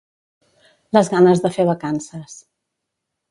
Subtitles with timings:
[0.97, 2.37] Les ganes de fer vacances